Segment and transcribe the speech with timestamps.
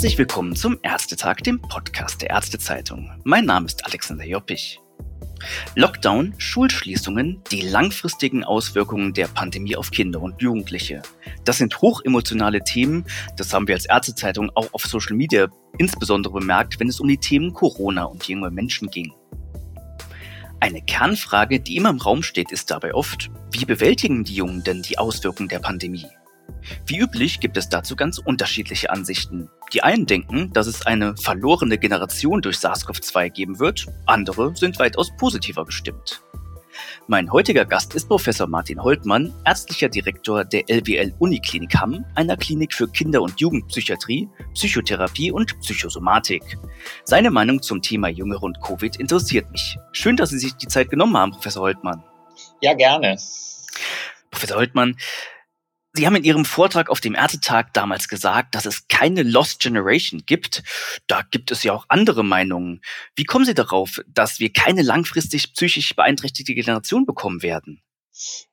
[0.00, 3.20] Herzlich willkommen zum Ärztetag, dem Podcast der Ärztezeitung.
[3.24, 4.80] Mein Name ist Alexander Joppich.
[5.74, 11.02] Lockdown, Schulschließungen, die langfristigen Auswirkungen der Pandemie auf Kinder und Jugendliche.
[11.44, 13.04] Das sind hochemotionale Themen,
[13.36, 17.18] das haben wir als Ärztezeitung auch auf Social Media insbesondere bemerkt, wenn es um die
[17.18, 19.12] Themen Corona und junge Menschen ging.
[20.60, 24.80] Eine Kernfrage, die immer im Raum steht, ist dabei oft, wie bewältigen die Jungen denn
[24.80, 26.06] die Auswirkungen der Pandemie?
[26.86, 29.50] Wie üblich gibt es dazu ganz unterschiedliche Ansichten.
[29.72, 35.10] Die einen denken, dass es eine verlorene Generation durch SARS-CoV-2 geben wird, andere sind weitaus
[35.16, 36.22] positiver gestimmt.
[37.06, 42.72] Mein heutiger Gast ist Professor Martin Holtmann, ärztlicher Direktor der LWL Uniklinik Hamm, einer Klinik
[42.72, 46.42] für Kinder- und Jugendpsychiatrie, Psychotherapie und Psychosomatik.
[47.04, 49.76] Seine Meinung zum Thema Jüngere und Covid interessiert mich.
[49.92, 52.04] Schön, dass Sie sich die Zeit genommen haben, Professor Holtmann.
[52.60, 53.16] Ja, gerne.
[54.30, 54.96] Professor Holtmann,
[55.92, 60.22] Sie haben in Ihrem Vortrag auf dem Ärztetag damals gesagt, dass es keine Lost Generation
[60.24, 60.62] gibt.
[61.08, 62.80] Da gibt es ja auch andere Meinungen.
[63.16, 67.82] Wie kommen Sie darauf, dass wir keine langfristig psychisch beeinträchtigte Generation bekommen werden?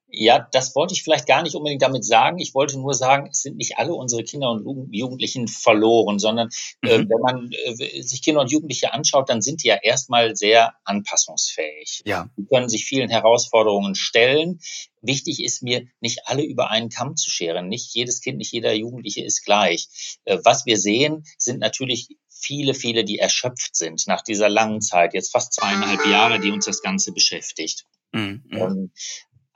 [0.09, 2.39] Ja, das wollte ich vielleicht gar nicht unbedingt damit sagen.
[2.39, 6.49] Ich wollte nur sagen, es sind nicht alle unsere Kinder und Jugendlichen verloren, sondern
[6.81, 7.03] äh, mhm.
[7.03, 10.75] äh, wenn man äh, sich Kinder und Jugendliche anschaut, dann sind die ja erstmal sehr
[10.85, 12.03] anpassungsfähig.
[12.05, 12.29] Ja.
[12.37, 14.59] Die können sich vielen Herausforderungen stellen.
[15.01, 17.67] Wichtig ist mir, nicht alle über einen Kamm zu scheren.
[17.67, 19.89] Nicht jedes Kind, nicht jeder Jugendliche ist gleich.
[20.23, 25.13] Äh, was wir sehen, sind natürlich viele, viele, die erschöpft sind nach dieser langen Zeit,
[25.13, 27.85] jetzt fast zweieinhalb Jahre, die uns das Ganze beschäftigt.
[28.13, 28.43] Mhm.
[28.51, 28.91] Ähm,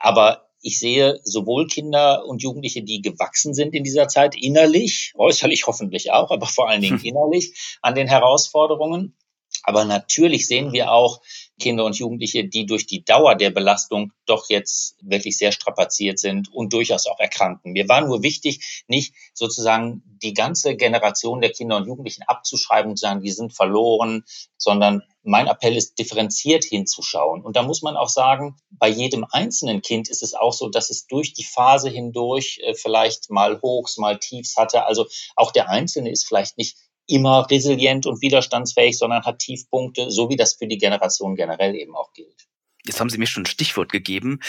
[0.02, 5.66] aber ich sehe sowohl Kinder und Jugendliche, die gewachsen sind in dieser Zeit, innerlich, äußerlich
[5.66, 9.16] hoffentlich auch, aber vor allen Dingen innerlich an den Herausforderungen.
[9.64, 11.20] Aber natürlich sehen wir auch
[11.60, 16.52] Kinder und Jugendliche, die durch die Dauer der Belastung doch jetzt wirklich sehr strapaziert sind
[16.52, 17.72] und durchaus auch erkranken.
[17.72, 22.96] Mir war nur wichtig, nicht sozusagen die ganze Generation der Kinder und Jugendlichen abzuschreiben und
[22.96, 24.24] zu sagen, die sind verloren,
[24.56, 27.42] sondern mein Appell ist, differenziert hinzuschauen.
[27.42, 30.90] Und da muss man auch sagen, bei jedem einzelnen Kind ist es auch so, dass
[30.90, 34.84] es durch die Phase hindurch äh, vielleicht mal Hochs, mal Tiefs hatte.
[34.84, 35.06] Also
[35.36, 40.36] auch der Einzelne ist vielleicht nicht immer resilient und widerstandsfähig, sondern hat Tiefpunkte, so wie
[40.36, 42.46] das für die Generation generell eben auch gilt.
[42.84, 44.40] Jetzt haben Sie mir schon ein Stichwort gegeben.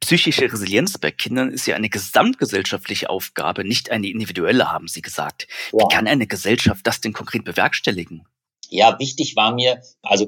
[0.00, 5.46] Psychische Resilienz bei Kindern ist ja eine gesamtgesellschaftliche Aufgabe, nicht eine individuelle, haben Sie gesagt.
[5.72, 5.80] Ja.
[5.80, 8.26] Wie kann eine Gesellschaft das denn konkret bewerkstelligen?
[8.72, 10.26] Ja, wichtig war mir, also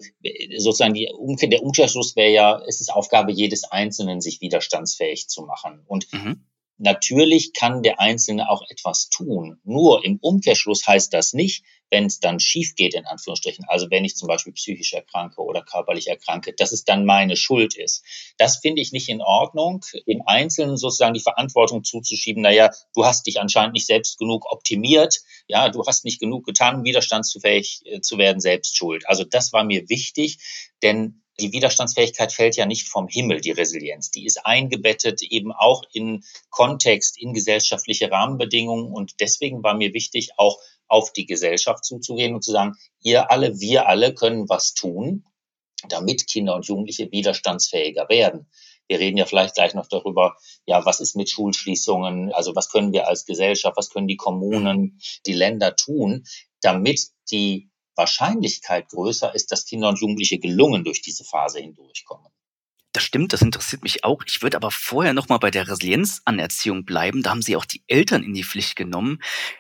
[0.59, 1.09] sozusagen die
[1.51, 5.83] der Umkehrschluss wäre ja, es ist Aufgabe jedes Einzelnen, sich widerstandsfähig zu machen.
[5.87, 6.45] Und mhm.
[6.79, 9.61] Natürlich kann der Einzelne auch etwas tun.
[9.65, 14.05] Nur im Umkehrschluss heißt das nicht, wenn es dann schief geht, in Anführungsstrichen, also wenn
[14.05, 18.05] ich zum Beispiel psychisch erkranke oder körperlich erkranke, dass es dann meine Schuld ist.
[18.37, 23.27] Das finde ich nicht in Ordnung, dem Einzelnen sozusagen die Verantwortung zuzuschieben, naja, du hast
[23.27, 28.01] dich anscheinend nicht selbst genug optimiert, ja, du hast nicht genug getan, um widerstandsfähig äh,
[28.01, 29.09] zu werden, selbst schuld.
[29.09, 30.39] Also das war mir wichtig,
[30.83, 34.11] denn die Widerstandsfähigkeit fällt ja nicht vom Himmel, die Resilienz.
[34.11, 38.93] Die ist eingebettet eben auch in Kontext, in gesellschaftliche Rahmenbedingungen.
[38.93, 43.59] Und deswegen war mir wichtig, auch auf die Gesellschaft zuzugehen und zu sagen, ihr alle,
[43.59, 45.25] wir alle können was tun,
[45.89, 48.49] damit Kinder und Jugendliche widerstandsfähiger werden.
[48.87, 50.37] Wir reden ja vielleicht gleich noch darüber,
[50.67, 52.33] ja, was ist mit Schulschließungen?
[52.33, 56.25] Also was können wir als Gesellschaft, was können die Kommunen, die Länder tun,
[56.61, 57.01] damit
[57.31, 62.27] die Wahrscheinlichkeit größer ist, dass Kinder und Jugendliche gelungen durch diese Phase hindurchkommen.
[62.93, 64.23] Das stimmt, das interessiert mich auch.
[64.25, 67.25] Ich würde aber vorher noch mal bei der Resilienzanerziehung bleiben.
[67.25, 69.19] Da haben Sie auch die Eltern in die Pflicht genommen.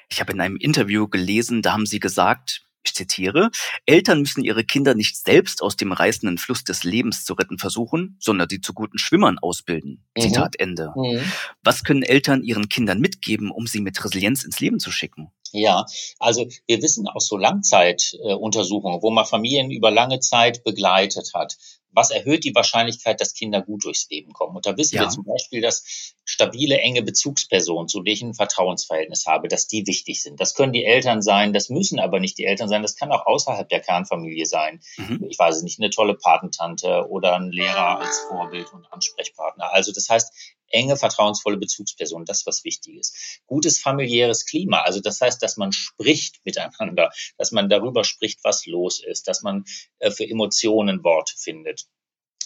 [0.08, 3.50] Ich habe in einem Interview gelesen, da haben Sie gesagt, ich zitiere,
[3.86, 8.16] Eltern müssen ihre Kinder nicht selbst aus dem reißenden Fluss des Lebens zu retten versuchen,
[8.20, 10.04] sondern sie zu guten Schwimmern ausbilden.
[10.16, 10.20] Mhm.
[10.20, 10.92] Zitat Ende.
[10.94, 11.20] Mhm.
[11.62, 15.32] Was können Eltern ihren Kindern mitgeben, um sie mit Resilienz ins Leben zu schicken?
[15.54, 15.86] Ja,
[16.18, 21.56] also wir wissen aus so Langzeituntersuchungen, wo man Familien über lange Zeit begleitet hat,
[21.94, 24.56] was erhöht die Wahrscheinlichkeit, dass Kinder gut durchs Leben kommen.
[24.56, 25.02] Und da wissen ja.
[25.02, 29.86] wir zum Beispiel, dass stabile, enge Bezugspersonen, zu denen ich ein Vertrauensverhältnis habe, dass die
[29.86, 30.40] wichtig sind.
[30.40, 33.26] Das können die Eltern sein, das müssen aber nicht die Eltern sein, das kann auch
[33.26, 34.80] außerhalb der Kernfamilie sein.
[34.96, 35.26] Mhm.
[35.28, 39.72] Ich weiß es nicht, eine tolle Patentante oder ein Lehrer als Vorbild und Ansprechpartner.
[39.72, 43.40] Also das heißt, enge, vertrauensvolle Bezugspersonen, das was wichtig ist.
[43.46, 48.66] Gutes familiäres Klima, also das heißt, dass man spricht miteinander, dass man darüber spricht, was
[48.66, 49.64] los ist, dass man
[49.98, 51.86] äh, für Emotionen Worte findet.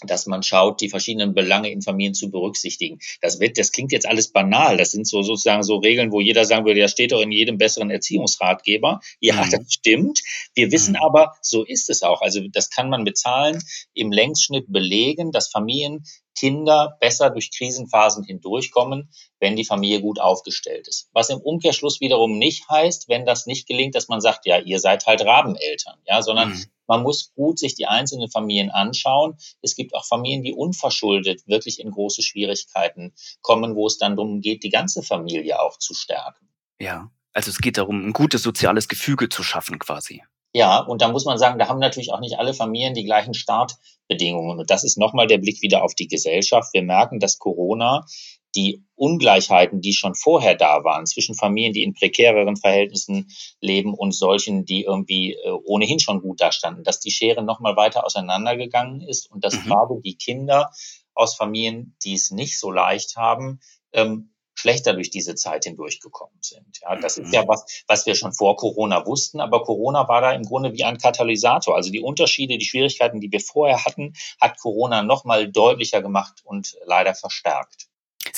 [0.07, 2.99] Dass man schaut, die verschiedenen Belange in Familien zu berücksichtigen.
[3.21, 4.77] Das wird, das klingt jetzt alles banal.
[4.77, 7.59] Das sind so sozusagen so Regeln, wo jeder sagen würde, ja steht doch in jedem
[7.59, 9.01] besseren Erziehungsratgeber.
[9.21, 9.51] Ja, mhm.
[9.51, 10.21] das stimmt.
[10.55, 11.03] Wir wissen mhm.
[11.03, 12.21] aber, so ist es auch.
[12.21, 13.63] Also das kann man mit Zahlen
[13.95, 16.05] im Längsschnitt belegen, dass Familien
[16.39, 19.11] Kinder besser durch Krisenphasen hindurchkommen,
[19.41, 21.09] wenn die Familie gut aufgestellt ist.
[21.13, 24.79] Was im Umkehrschluss wiederum nicht heißt, wenn das nicht gelingt, dass man sagt, ja, ihr
[24.79, 26.65] seid halt Rabeneltern, ja, sondern mhm.
[26.89, 29.37] Man muss gut sich die einzelnen Familien anschauen.
[29.63, 33.13] Es gibt auch Familien, die unverschuldet wirklich in große Schwierigkeiten
[33.43, 36.49] kommen, wo es dann darum geht, die ganze Familie auch zu stärken.
[36.81, 40.23] Ja, also es geht darum, ein gutes soziales Gefüge zu schaffen quasi.
[40.55, 43.35] Ja, und da muss man sagen, da haben natürlich auch nicht alle Familien die gleichen
[43.35, 44.59] Startbedingungen.
[44.59, 46.73] Und das ist nochmal der Blick wieder auf die Gesellschaft.
[46.73, 48.07] Wir merken, dass Corona
[48.55, 53.29] die Ungleichheiten, die schon vorher da waren, zwischen Familien, die in prekäreren Verhältnissen
[53.61, 58.05] leben und solchen, die irgendwie äh, ohnehin schon gut dastanden, dass die Schere nochmal weiter
[58.05, 59.65] auseinandergegangen ist und dass mhm.
[59.65, 60.71] gerade die Kinder
[61.15, 63.61] aus Familien, die es nicht so leicht haben,
[63.93, 66.81] ähm, schlechter durch diese Zeit hindurchgekommen sind.
[66.83, 67.49] Ja, das ist ja mhm.
[67.49, 70.99] was, was wir schon vor Corona wussten, aber Corona war da im Grunde wie ein
[70.99, 71.77] Katalysator.
[71.77, 76.77] Also die Unterschiede, die Schwierigkeiten, die wir vorher hatten, hat Corona nochmal deutlicher gemacht und
[76.85, 77.87] leider verstärkt.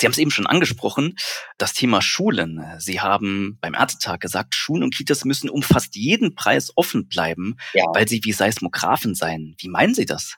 [0.01, 1.15] Sie haben es eben schon angesprochen,
[1.57, 2.63] das Thema Schulen.
[2.79, 7.57] Sie haben beim Ärztetag gesagt, Schulen und Kitas müssen um fast jeden Preis offen bleiben,
[7.73, 7.85] ja.
[7.93, 9.55] weil sie wie Seismographen seien.
[9.59, 10.37] Wie meinen Sie das?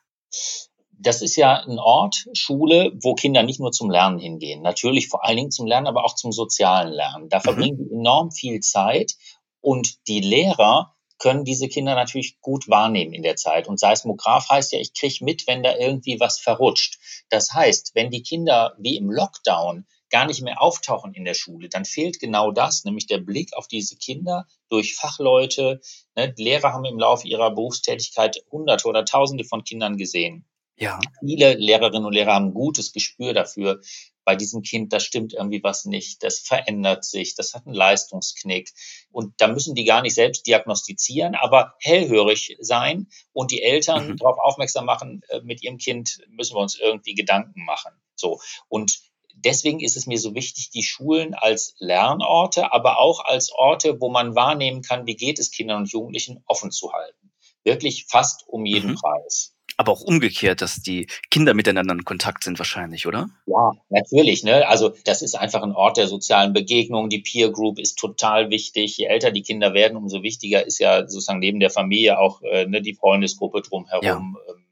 [1.00, 4.62] das ist ja ein Ort, Schule, wo Kinder nicht nur zum Lernen hingehen.
[4.62, 7.30] Natürlich vor allen Dingen zum Lernen, aber auch zum sozialen Lernen.
[7.30, 7.44] Da mhm.
[7.44, 9.13] verbringen die enorm viel Zeit
[9.60, 13.70] und die Lehrer können diese Kinder natürlich gut wahrnehmen in der Zeit.
[13.70, 17.00] Und Seismograph heißt ja, ich kriege mit, wenn da irgendwie was verrutscht.
[17.30, 21.70] Das heißt, wenn die Kinder wie im Lockdown gar nicht mehr auftauchen in der Schule,
[21.70, 25.80] dann fehlt genau das, nämlich der Blick auf diese Kinder durch Fachleute.
[26.18, 26.34] Ne?
[26.36, 30.46] Lehrer haben im Laufe ihrer Berufstätigkeit Hunderte oder Tausende von Kindern gesehen.
[30.75, 31.00] Ja.
[31.25, 33.80] Viele Lehrerinnen und Lehrer haben ein gutes Gespür dafür,
[34.25, 38.72] bei diesem Kind, da stimmt irgendwie was nicht, das verändert sich, das hat einen Leistungsknick.
[39.12, 44.18] Und da müssen die gar nicht selbst diagnostizieren, aber hellhörig sein und die Eltern mhm.
[44.18, 47.92] darauf aufmerksam machen, äh, mit ihrem Kind müssen wir uns irgendwie Gedanken machen.
[48.16, 48.40] So.
[48.68, 49.00] Und
[49.36, 54.10] deswegen ist es mir so wichtig, die Schulen als Lernorte, aber auch als Orte, wo
[54.10, 57.31] man wahrnehmen kann, wie geht es Kindern und Jugendlichen offen zu halten.
[57.64, 58.96] Wirklich fast um jeden mhm.
[58.96, 59.52] Preis.
[59.78, 63.30] Aber auch umgekehrt, dass die Kinder miteinander in Kontakt sind wahrscheinlich, oder?
[63.48, 64.44] Ja, natürlich.
[64.44, 64.68] Ne?
[64.68, 67.10] Also das ist einfach ein Ort der sozialen Begegnung.
[67.10, 68.98] Die Peer Group ist total wichtig.
[68.98, 72.66] Je älter die Kinder werden, umso wichtiger ist ja sozusagen neben der Familie auch äh,
[72.66, 74.04] ne, die Freundesgruppe drumherum.
[74.06, 74.18] Ja.
[74.54, 74.64] Ähm,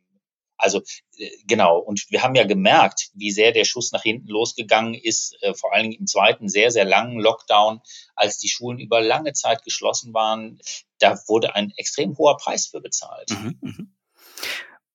[0.62, 0.83] also
[1.18, 5.36] äh, genau, und wir haben ja gemerkt, wie sehr der Schuss nach hinten losgegangen ist,
[5.42, 7.81] äh, vor allen Dingen im zweiten sehr, sehr langen Lockdown,
[8.15, 10.59] als die Schulen über lange Zeit geschlossen waren.
[11.00, 13.31] Da wurde ein extrem hoher Preis für bezahlt.
[13.31, 13.74] Mhm, mh.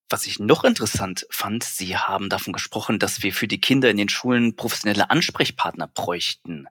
[0.09, 3.97] Was ich noch interessant fand, Sie haben davon gesprochen, dass wir für die Kinder in
[3.97, 6.67] den Schulen professionelle Ansprechpartner bräuchten.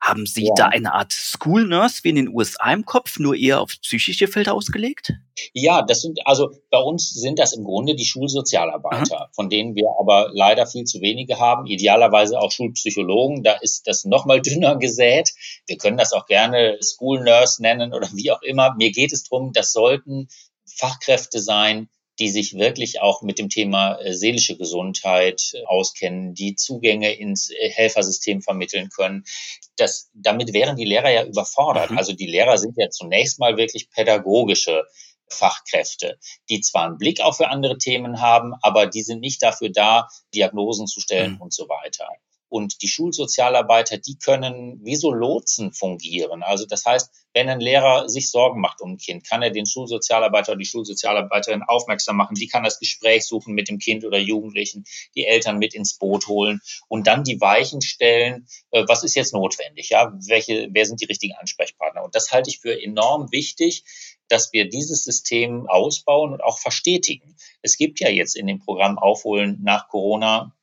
[0.00, 0.54] Haben Sie ja.
[0.56, 4.26] da eine Art School Nurse wie in den USA im Kopf, nur eher auf psychische
[4.26, 5.12] Felder ausgelegt?
[5.54, 9.30] Ja, das sind, also bei uns sind das im Grunde die Schulsozialarbeiter, Aha.
[9.32, 11.66] von denen wir aber leider viel zu wenige haben.
[11.66, 15.30] Idealerweise auch Schulpsychologen, da ist das nochmal dünner gesät.
[15.68, 18.74] Wir können das auch gerne School Nurse nennen oder wie auch immer.
[18.74, 20.26] Mir geht es darum, das sollten
[20.66, 21.88] Fachkräfte sein,
[22.22, 27.50] die sich wirklich auch mit dem Thema äh, seelische Gesundheit äh, auskennen, die Zugänge ins
[27.50, 29.24] äh, Helfersystem vermitteln können.
[29.74, 31.90] Das, damit wären die Lehrer ja überfordert.
[31.90, 31.98] Mhm.
[31.98, 34.84] Also die Lehrer sind ja zunächst mal wirklich pädagogische
[35.28, 36.16] Fachkräfte,
[36.48, 40.06] die zwar einen Blick auch für andere Themen haben, aber die sind nicht dafür da,
[40.32, 41.40] Diagnosen zu stellen mhm.
[41.40, 42.06] und so weiter.
[42.52, 46.42] Und die Schulsozialarbeiter, die können wie so Lotsen fungieren.
[46.42, 49.64] Also das heißt, wenn ein Lehrer sich Sorgen macht um ein Kind, kann er den
[49.64, 52.34] Schulsozialarbeiter oder die Schulsozialarbeiterin aufmerksam machen.
[52.34, 54.84] Die kann das Gespräch suchen mit dem Kind oder Jugendlichen,
[55.14, 58.46] die Eltern mit ins Boot holen und dann die Weichen stellen.
[58.70, 59.88] Äh, was ist jetzt notwendig?
[59.88, 62.04] Ja, welche, wer sind die richtigen Ansprechpartner?
[62.04, 63.84] Und das halte ich für enorm wichtig,
[64.28, 67.34] dass wir dieses System ausbauen und auch verstetigen.
[67.62, 70.54] Es gibt ja jetzt in dem Programm Aufholen nach Corona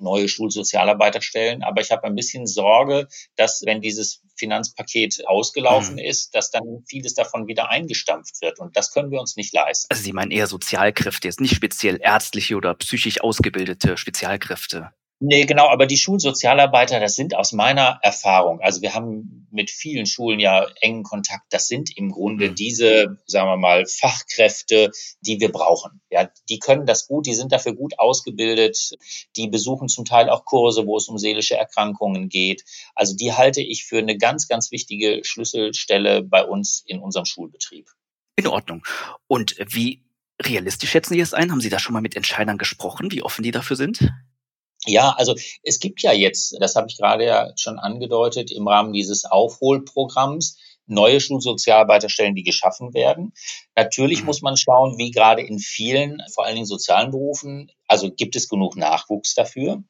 [0.00, 1.62] neue Schulsozialarbeiterstellen.
[1.62, 6.00] Aber ich habe ein bisschen Sorge, dass wenn dieses Finanzpaket ausgelaufen mhm.
[6.00, 8.58] ist, dass dann vieles davon wieder eingestampft wird.
[8.58, 9.86] Und das können wir uns nicht leisten.
[9.90, 14.92] Also Sie meinen eher Sozialkräfte, jetzt nicht speziell ärztliche oder psychisch ausgebildete Spezialkräfte.
[15.22, 20.06] Nee, genau, aber die Schulsozialarbeiter, das sind aus meiner Erfahrung, also wir haben mit vielen
[20.06, 22.54] Schulen ja engen Kontakt, das sind im Grunde mhm.
[22.54, 26.00] diese, sagen wir mal, Fachkräfte, die wir brauchen.
[26.10, 28.92] Ja, die können das gut, die sind dafür gut ausgebildet,
[29.36, 32.64] die besuchen zum Teil auch Kurse, wo es um seelische Erkrankungen geht.
[32.94, 37.90] Also die halte ich für eine ganz, ganz wichtige Schlüsselstelle bei uns in unserem Schulbetrieb.
[38.36, 38.86] In Ordnung.
[39.26, 40.02] Und wie
[40.40, 41.50] realistisch schätzen Sie es ein?
[41.50, 44.10] Haben Sie da schon mal mit Entscheidern gesprochen, wie offen die dafür sind?
[44.86, 48.92] Ja, also es gibt ja jetzt, das habe ich gerade ja schon angedeutet, im Rahmen
[48.92, 50.56] dieses Aufholprogramms
[50.86, 53.32] neue Schulsozialarbeiterstellen, die geschaffen werden.
[53.76, 54.26] Natürlich mhm.
[54.26, 58.48] muss man schauen, wie gerade in vielen, vor allen Dingen sozialen Berufen, also gibt es
[58.48, 59.82] genug Nachwuchs dafür.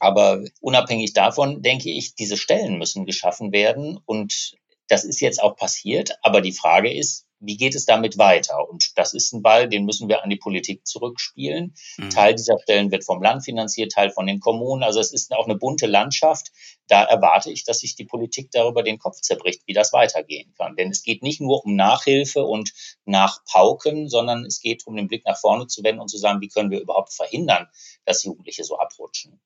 [0.00, 4.54] Aber unabhängig davon denke ich, diese Stellen müssen geschaffen werden und
[4.88, 6.16] das ist jetzt auch passiert.
[6.22, 8.68] Aber die Frage ist, wie geht es damit weiter?
[8.68, 11.74] Und das ist ein Ball, den müssen wir an die Politik zurückspielen.
[11.98, 12.10] Mhm.
[12.10, 14.82] Teil dieser Stellen wird vom Land finanziert, Teil von den Kommunen.
[14.82, 16.52] Also es ist auch eine bunte Landschaft.
[16.86, 20.76] Da erwarte ich, dass sich die Politik darüber den Kopf zerbricht, wie das weitergehen kann.
[20.76, 22.72] Denn es geht nicht nur um Nachhilfe und
[23.04, 26.48] Nachpauken, sondern es geht um den Blick nach vorne zu wenden und zu sagen, wie
[26.48, 27.66] können wir überhaupt verhindern,
[28.04, 29.40] dass Jugendliche so abrutschen.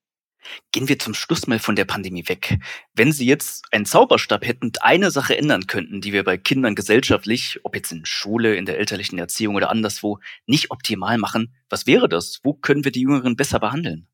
[0.71, 2.59] Gehen wir zum Schluss mal von der Pandemie weg.
[2.93, 6.75] Wenn Sie jetzt einen Zauberstab hätten und eine Sache ändern könnten, die wir bei Kindern
[6.75, 11.87] gesellschaftlich, ob jetzt in Schule, in der elterlichen Erziehung oder anderswo, nicht optimal machen, was
[11.87, 12.39] wäre das?
[12.43, 14.07] Wo können wir die Jüngeren besser behandeln?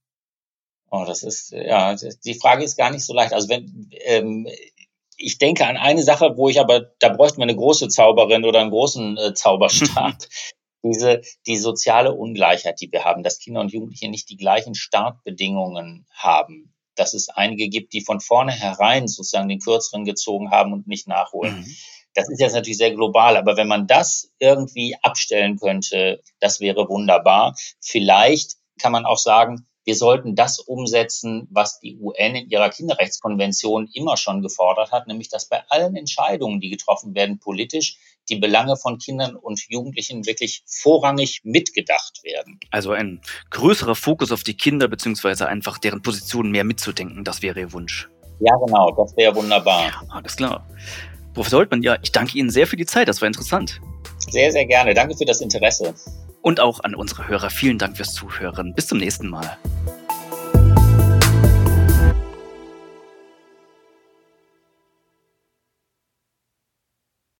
[0.89, 3.33] Oh, das ist, ja, die Frage ist gar nicht so leicht.
[3.33, 4.47] Also wenn, ähm,
[5.17, 8.59] ich denke an eine Sache, wo ich aber, da bräuchten wir eine große Zauberin oder
[8.61, 10.17] einen großen äh, Zauberstab
[10.83, 16.05] diese, die soziale Ungleichheit, die wir haben, dass Kinder und Jugendliche nicht die gleichen Startbedingungen
[16.11, 21.07] haben, dass es einige gibt, die von vornherein sozusagen den kürzeren gezogen haben und nicht
[21.07, 21.61] nachholen.
[21.61, 21.75] Mhm.
[22.13, 26.87] Das ist jetzt natürlich sehr global, aber wenn man das irgendwie abstellen könnte, das wäre
[26.87, 27.55] wunderbar.
[27.79, 33.89] Vielleicht kann man auch sagen, wir sollten das umsetzen, was die UN in ihrer Kinderrechtskonvention
[33.93, 37.97] immer schon gefordert hat, nämlich dass bei allen Entscheidungen, die getroffen werden politisch,
[38.29, 42.59] die Belange von Kindern und Jugendlichen wirklich vorrangig mitgedacht werden.
[42.71, 47.59] Also ein größerer Fokus auf die Kinder beziehungsweise einfach deren Position mehr mitzudenken, das wäre
[47.59, 48.09] Ihr Wunsch.
[48.39, 49.91] Ja, genau, das wäre wunderbar.
[50.09, 50.67] Alles klar.
[51.33, 53.79] Professor Holtmann, ja, ich danke Ihnen sehr für die Zeit, das war interessant.
[54.29, 54.93] Sehr, sehr gerne.
[54.93, 55.93] Danke für das Interesse.
[56.41, 58.73] Und auch an unsere Hörer vielen Dank fürs Zuhören.
[58.73, 59.57] Bis zum nächsten Mal.